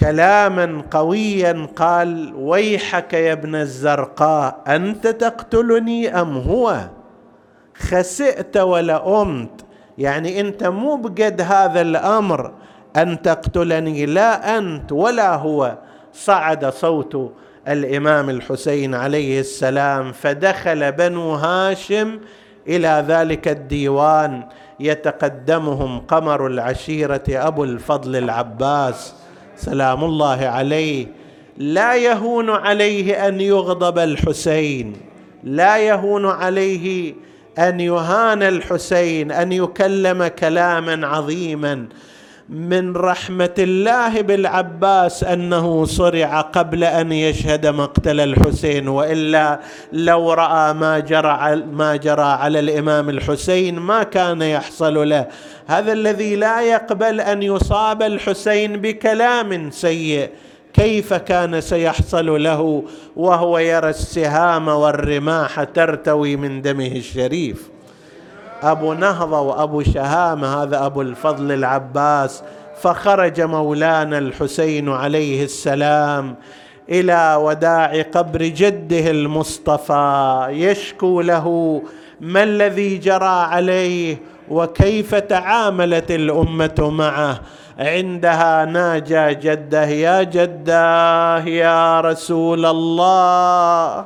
[0.00, 6.80] كلاما قويا قال ويحك يا ابن الزرقاء أنت تقتلني أم هو؟
[7.76, 9.64] خسئت ولأمت
[9.98, 12.52] يعني أنت مو بقد هذا الأمر
[12.96, 15.78] أن تقتلني لا أنت ولا هو.
[16.12, 17.34] صعد صوت
[17.68, 22.20] الإمام الحسين عليه السلام فدخل بنو هاشم
[22.68, 24.42] إلى ذلك الديوان
[24.80, 29.14] يتقدمهم قمر العشيرة أبو الفضل العباس.
[29.60, 31.06] سلام الله عليه.
[31.56, 34.96] لا يهون عليه أن يغضب الحسين.
[35.44, 37.14] لا يهون عليه
[37.58, 41.86] أن يهان الحسين أن يكلم كلاما عظيما.
[42.50, 49.60] من رحمة الله بالعباس أنه صرع قبل أن يشهد مقتل الحسين وإلا
[49.92, 55.26] لو رأى ما جرى ما جرى على الإمام الحسين ما كان يحصل له.
[55.66, 60.30] هذا الذي لا يقبل أن يصاب الحسين بكلام سيء.
[60.72, 62.84] كيف كان سيحصل له؟
[63.16, 67.79] وهو يرى السهام والرماح ترتوي من دمه الشريف.
[68.62, 72.42] أبو نهضة وأبو شهامة هذا أبو الفضل العباس.
[72.82, 76.36] فخرج مولانا الحسين عليه السلام
[76.88, 81.82] إلى وداع قبر جده المصطفى يشكو له
[82.20, 87.40] ما الذي جرى عليه وكيف تعاملت الأمة معه.
[87.78, 94.04] عندها ناجى جده يا جده يا رسول الله.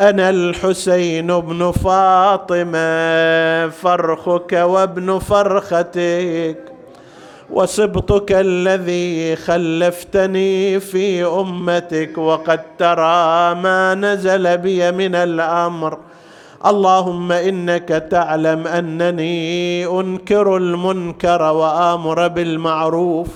[0.00, 2.78] أنا الحسين بن فاطمة
[3.68, 6.56] فرخك وابن فرختك
[7.50, 15.98] وسبطك الذي خلفتني في أمتك وقد ترى ما نزل بي من الأمر.
[16.66, 23.28] اللهم إنك تعلم أنني أنكر المنكر وآمر بالمعروف.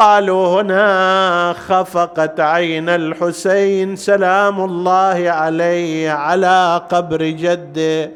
[0.00, 8.10] قالوا هنا خفقت عين الحسين سلام الله عليه على قبر جده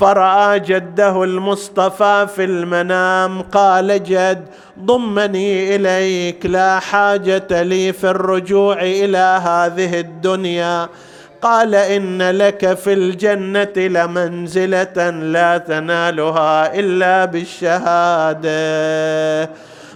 [0.00, 4.44] فرأى جده المصطفى في المنام قال جد
[4.80, 10.88] ضمني إليك لا حاجة لي في الرجوع إلى هذه الدنيا.
[11.42, 18.48] قال إن لك في الجنة لمنزلة لا تنالها إلا بالشهادة.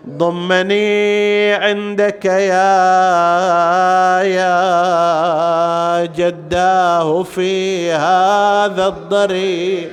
[0.09, 9.91] ضمني عندك يا يا جداه في هذا الضريح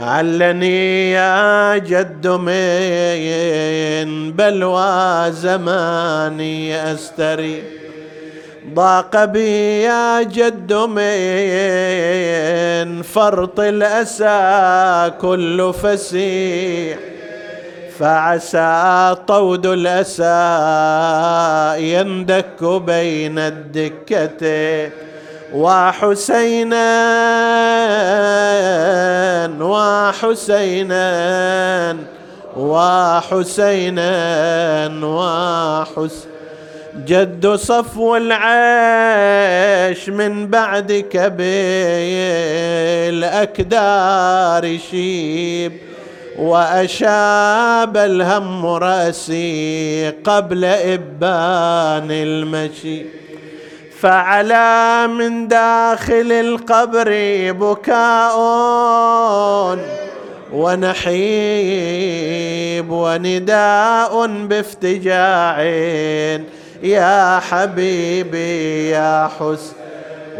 [0.00, 7.62] علني يا جد من بلوى زماني أستري.
[8.74, 11.02] ضاق بي يا جد من
[13.02, 16.98] فرط الأسى كل فسيح.
[17.98, 20.24] فعسى طود الأسى
[21.92, 24.90] يندك بين الدكتين
[25.54, 26.86] وحسينا
[29.60, 31.06] وحسينا
[32.56, 34.12] وحسينا
[35.06, 36.36] وحسينا
[37.06, 41.16] جد صفو العيش من بعدك
[43.16, 45.85] بالأكدار شيب.
[46.38, 53.02] وأشاب الهم رأسي قبل إبان المشي.
[54.00, 57.08] فعلى من داخل القبر
[57.52, 58.38] بكاء
[60.52, 61.16] ونحيب
[62.90, 65.62] ونداء بافتجاع.
[66.82, 69.76] يا حبيبي يا حسن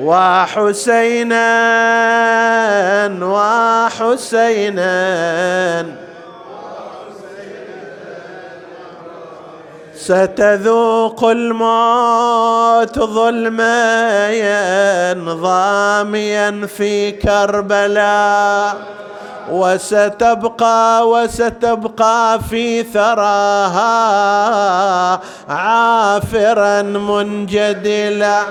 [0.01, 1.47] وحسينا
[3.23, 4.87] وحسينا.
[9.97, 14.33] ستذوق الموت ظلميا
[15.15, 18.77] ضاميا في كربلاء.
[19.51, 24.01] وستبقى وستبقى في ثراها.
[25.49, 28.43] عافرا منجدلا.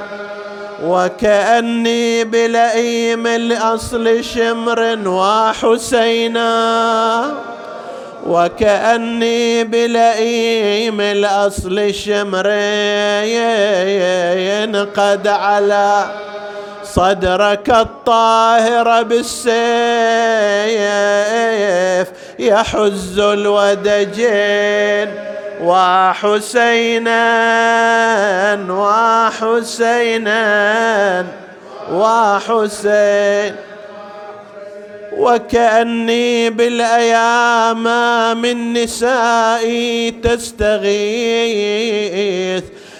[0.83, 6.45] وكأني بلئيم الأصل شمر وحسينا.
[8.25, 12.45] وكأني بلئيم الأصل شمرين
[14.75, 16.05] قد على
[16.83, 19.55] صدرك الطاهر بالسيف
[22.39, 25.09] يحز الودجين.
[25.61, 27.21] وحسينا
[28.69, 30.35] وحسينا
[31.91, 33.55] وحسين.
[35.17, 37.83] وكأني بالأيام
[38.41, 40.93] من نسائي تستغيث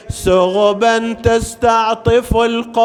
[0.10, 2.78] سغبا تستعطف القوم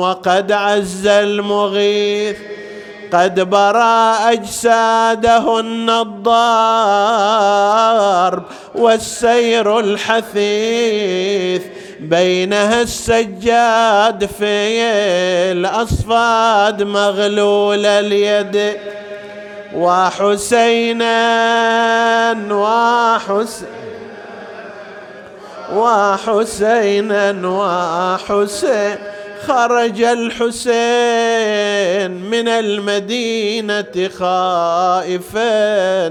[0.00, 2.36] وقد عز المغيث.
[3.12, 6.28] قد برى أجسادهن الضارب
[8.74, 11.62] والسير الحثيث
[12.00, 14.72] بينها السجاد في
[15.52, 18.76] الأصفاد مغلول اليد
[19.74, 21.18] وحسينا
[22.50, 23.68] وحسين
[25.74, 28.96] وحسينا وحسين
[29.46, 30.60] خرج الحسين
[32.30, 36.08] من المدينة خائفا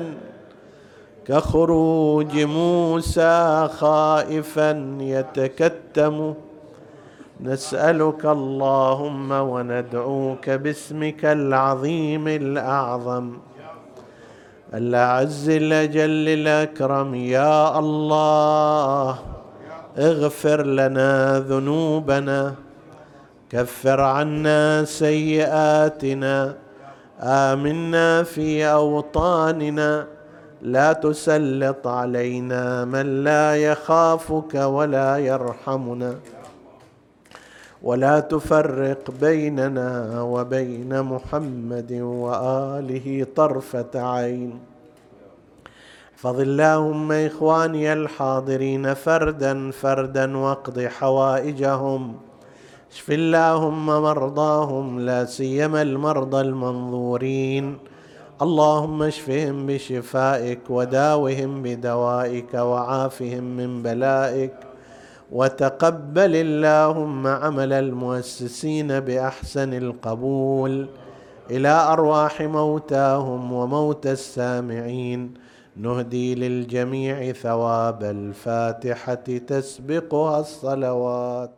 [1.27, 6.33] كخروج موسى خائفا يتكتم.
[7.41, 13.37] نسألك اللهم وندعوك باسمك العظيم الأعظم.
[14.73, 19.19] الأعز الأجل الأكرم يا الله.
[19.97, 22.66] اغفر لنا ذنوبنا.
[23.49, 26.55] كفر عنا سيئاتنا.
[27.19, 30.07] آمنا في أوطاننا.
[30.61, 36.15] لا تسلط علينا من لا يخافك ولا يرحمنا.
[37.83, 44.59] ولا تفرق بيننا وبين محمد وآله طرفة عين.
[46.15, 52.26] احفظ اللهم إخواني الحاضرين فردا فردا واقض حوائجهم.
[52.97, 57.77] اشف اللهم مرضاهم لا سيما المرضى المنظورين.
[58.41, 64.53] اللهم اشفهم بشفائك وداوهم بدوائك وعافهم من بلائك.
[65.31, 70.87] وتقبل اللهم عمل المؤسسين بأحسن القبول.
[71.51, 75.33] إلى أرواح موتاهم وموتى السامعين.
[75.77, 79.13] نهدي للجميع ثواب الفاتحة
[79.47, 81.57] تسبقها الصلوات.